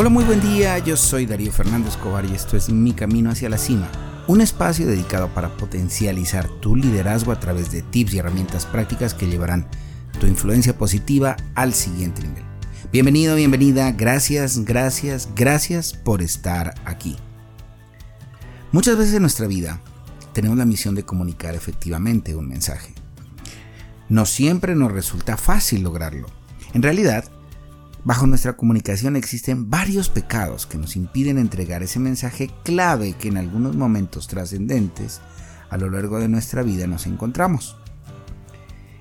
[0.00, 3.50] Hola, muy buen día, yo soy Darío Fernández Escobar y esto es Mi Camino hacia
[3.50, 3.86] la Cima,
[4.28, 9.26] un espacio dedicado para potencializar tu liderazgo a través de tips y herramientas prácticas que
[9.26, 9.68] llevarán
[10.18, 12.44] tu influencia positiva al siguiente nivel.
[12.90, 17.18] Bienvenido, bienvenida, gracias, gracias, gracias por estar aquí.
[18.72, 19.82] Muchas veces en nuestra vida
[20.32, 22.94] tenemos la misión de comunicar efectivamente un mensaje.
[24.08, 26.26] No siempre nos resulta fácil lograrlo.
[26.72, 27.30] En realidad,
[28.04, 33.36] bajo nuestra comunicación existen varios pecados que nos impiden entregar ese mensaje clave que en
[33.36, 35.20] algunos momentos trascendentes
[35.68, 37.76] a lo largo de nuestra vida nos encontramos.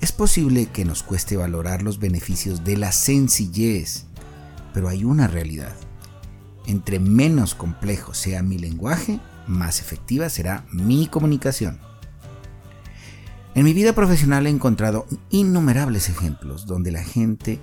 [0.00, 4.06] Es posible que nos cueste valorar los beneficios de la sencillez,
[4.74, 5.74] pero hay una realidad.
[6.66, 11.80] Entre menos complejo sea mi lenguaje, más efectiva será mi comunicación.
[13.54, 17.60] En mi vida profesional he encontrado innumerables ejemplos donde la gente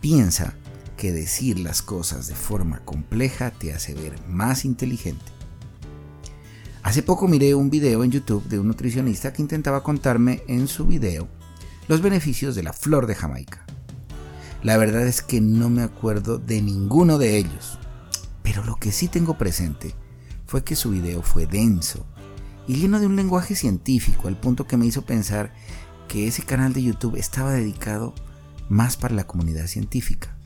[0.00, 0.54] piensa
[1.02, 5.24] que decir las cosas de forma compleja te hace ver más inteligente.
[6.84, 10.86] Hace poco miré un video en YouTube de un nutricionista que intentaba contarme en su
[10.86, 11.26] video
[11.88, 13.66] los beneficios de la flor de Jamaica.
[14.62, 17.80] La verdad es que no me acuerdo de ninguno de ellos,
[18.44, 19.96] pero lo que sí tengo presente
[20.46, 22.06] fue que su video fue denso
[22.68, 25.52] y lleno de un lenguaje científico al punto que me hizo pensar
[26.06, 28.14] que ese canal de YouTube estaba dedicado
[28.68, 30.36] más para la comunidad científica.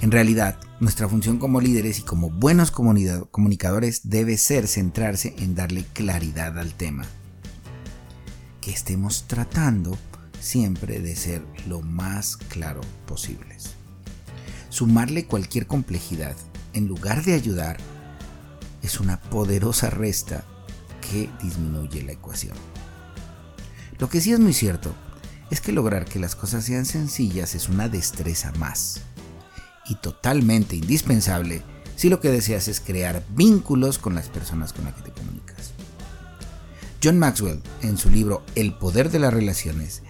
[0.00, 5.84] En realidad, nuestra función como líderes y como buenos comunicadores debe ser centrarse en darle
[5.92, 7.04] claridad al tema.
[8.62, 9.98] Que estemos tratando
[10.40, 13.74] siempre de ser lo más claro posibles.
[14.70, 16.34] Sumarle cualquier complejidad
[16.72, 17.76] en lugar de ayudar
[18.80, 20.44] es una poderosa resta
[21.10, 22.56] que disminuye la ecuación.
[23.98, 24.94] Lo que sí es muy cierto
[25.50, 29.02] es que lograr que las cosas sean sencillas es una destreza más
[29.90, 31.62] y totalmente indispensable
[31.96, 35.72] si lo que deseas es crear vínculos con las personas con las que te comunicas.
[37.02, 40.02] John Maxwell, en su libro El poder de las relaciones,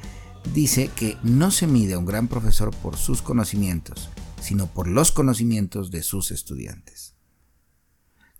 [0.52, 4.10] dice que no se mide a un gran profesor por sus conocimientos,
[4.41, 7.14] sino por los conocimientos de sus estudiantes.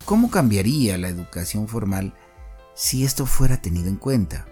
[0.05, 2.15] ¿Cómo cambiaría la educación formal
[2.75, 4.47] si esto fuera tenido en cuenta?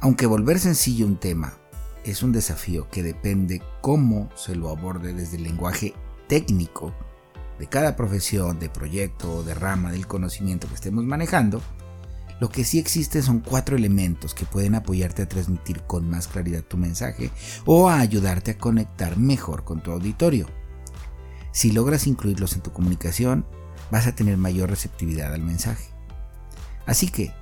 [0.00, 1.61] Aunque volver sencillo un tema
[2.04, 5.94] es un desafío que depende cómo se lo aborde desde el lenguaje
[6.28, 6.94] técnico
[7.58, 11.62] de cada profesión, de proyecto o de rama del conocimiento que estemos manejando,
[12.42, 16.64] lo que sí existe son cuatro elementos que pueden apoyarte a transmitir con más claridad
[16.64, 17.30] tu mensaje
[17.66, 20.48] o a ayudarte a conectar mejor con tu auditorio.
[21.52, 23.46] Si logras incluirlos en tu comunicación,
[23.92, 25.84] vas a tener mayor receptividad al mensaje.
[26.84, 27.32] Así que,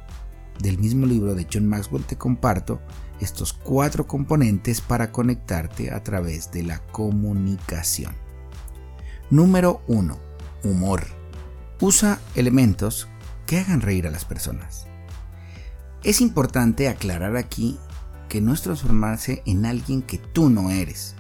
[0.59, 2.83] del mismo libro de John Maxwell te comparto
[3.21, 8.15] estos cuatro componentes para conectarte a través de la comunicación.
[9.31, 10.19] Número 1.
[10.65, 11.07] Humor.
[11.81, 13.09] Usa elementos
[13.47, 14.87] que hagan reír a las personas.
[16.03, 17.79] Es importante aclarar aquí
[18.29, 21.15] que no es transformarse en alguien que tú no eres.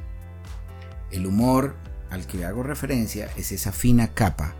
[1.11, 1.77] El humor
[2.11, 4.55] al que hago referencia es esa fina capa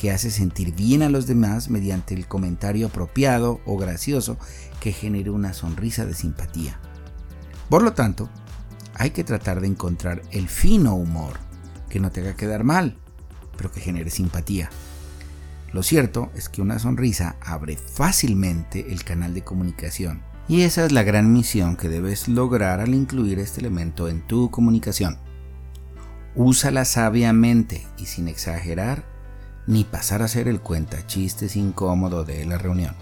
[0.00, 4.38] que hace sentir bien a los demás mediante el comentario apropiado o gracioso
[4.80, 6.80] que genere una sonrisa de simpatía.
[7.68, 8.30] Por lo tanto,
[8.94, 11.34] hay que tratar de encontrar el fino humor
[11.90, 12.96] que no te haga quedar mal,
[13.58, 14.70] pero que genere simpatía.
[15.74, 20.92] Lo cierto es que una sonrisa abre fácilmente el canal de comunicación y esa es
[20.92, 25.18] la gran misión que debes lograr al incluir este elemento en tu comunicación.
[26.34, 29.19] Úsala sabiamente y sin exagerar
[29.66, 32.94] ni pasar a ser el cuenta chistes incómodo de la reunión.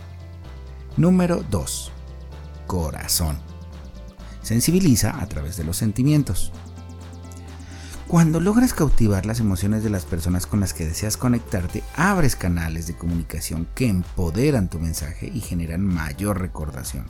[0.96, 1.92] Número 2.
[2.66, 3.38] Corazón.
[4.42, 6.52] Sensibiliza a través de los sentimientos.
[8.08, 12.86] Cuando logras cautivar las emociones de las personas con las que deseas conectarte, abres canales
[12.86, 17.06] de comunicación que empoderan tu mensaje y generan mayor recordación.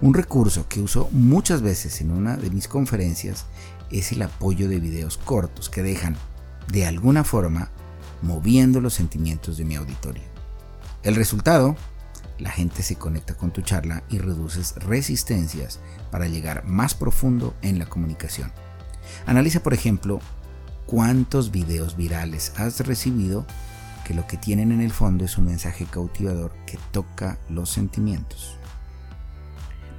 [0.00, 3.46] Un recurso que uso muchas veces en una de mis conferencias
[3.90, 6.16] es el apoyo de videos cortos que dejan,
[6.70, 7.70] de alguna forma,
[8.22, 10.24] moviendo los sentimientos de mi auditorio.
[11.02, 11.76] El resultado,
[12.38, 15.80] la gente se conecta con tu charla y reduces resistencias
[16.10, 18.52] para llegar más profundo en la comunicación.
[19.26, 20.20] Analiza, por ejemplo,
[20.86, 23.46] cuántos videos virales has recibido
[24.04, 28.56] que lo que tienen en el fondo es un mensaje cautivador que toca los sentimientos.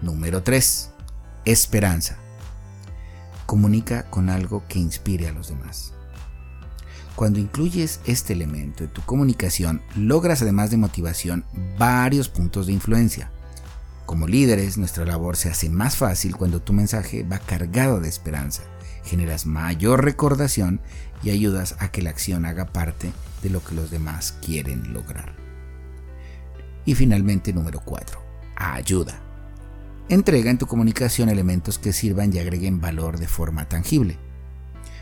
[0.01, 0.91] Número 3.
[1.45, 2.17] Esperanza.
[3.45, 5.93] Comunica con algo que inspire a los demás.
[7.19, 11.43] Cuando incluyes este elemento en tu comunicación, logras además de motivación
[11.77, 13.29] varios puntos de influencia.
[14.05, 18.63] Como líderes, nuestra labor se hace más fácil cuando tu mensaje va cargado de esperanza,
[19.03, 20.79] generas mayor recordación
[21.21, 23.11] y ayudas a que la acción haga parte
[23.43, 25.35] de lo que los demás quieren lograr.
[26.85, 28.17] Y finalmente número 4.
[28.55, 29.19] Ayuda.
[30.07, 34.17] Entrega en tu comunicación elementos que sirvan y agreguen valor de forma tangible.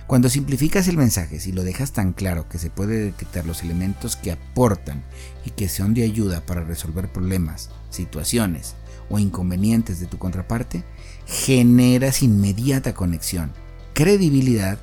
[0.07, 4.15] Cuando simplificas el mensaje, si lo dejas tan claro que se puede detectar los elementos
[4.15, 5.03] que aportan
[5.45, 8.75] y que son de ayuda para resolver problemas, situaciones
[9.09, 10.85] o inconvenientes de tu contraparte,
[11.25, 13.51] generas inmediata conexión,
[13.93, 14.79] credibilidad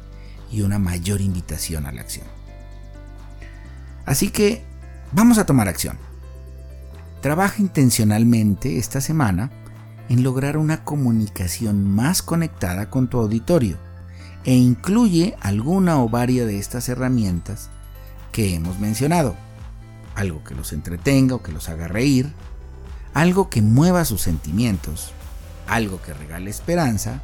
[0.53, 2.27] y una mayor invitación a la acción.
[4.05, 4.63] Así que
[5.13, 5.97] vamos a tomar acción.
[7.23, 9.51] Trabaja intencionalmente esta semana
[10.11, 13.79] en lograr una comunicación más conectada con tu auditorio
[14.45, 17.71] e incluye alguna o varias de estas herramientas
[18.33, 19.37] que hemos mencionado.
[20.15, 22.33] Algo que los entretenga o que los haga reír,
[23.15, 25.13] algo que mueva sus sentimientos,
[25.67, 27.23] algo que regale esperanza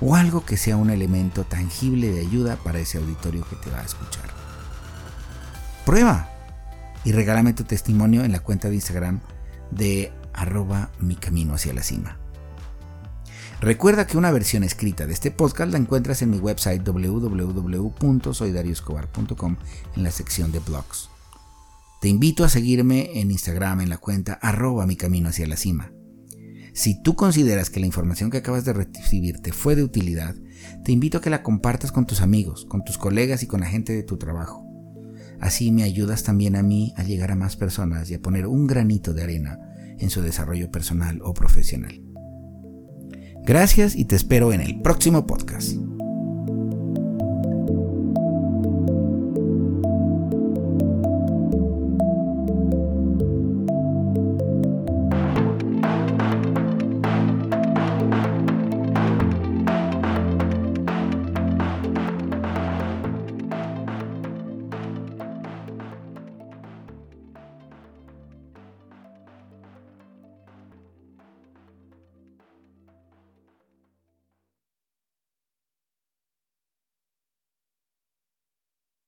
[0.00, 3.80] o algo que sea un elemento tangible de ayuda para ese auditorio que te va
[3.80, 4.24] a escuchar.
[5.86, 6.28] Prueba
[7.04, 9.20] y regálame tu testimonio en la cuenta de Instagram
[9.70, 12.23] de arroba mi camino hacia la cima.
[13.64, 19.56] Recuerda que una versión escrita de este podcast la encuentras en mi website www.soydarioscobar.com
[19.96, 21.08] en la sección de blogs.
[22.02, 25.90] Te invito a seguirme en Instagram en la cuenta arroba mi camino hacia la cima.
[26.74, 30.34] Si tú consideras que la información que acabas de recibir te fue de utilidad,
[30.84, 33.66] te invito a que la compartas con tus amigos, con tus colegas y con la
[33.66, 34.62] gente de tu trabajo.
[35.40, 38.66] Así me ayudas también a mí a llegar a más personas y a poner un
[38.66, 39.58] granito de arena
[39.98, 42.03] en su desarrollo personal o profesional.
[43.44, 45.76] Gracias y te espero en el próximo podcast.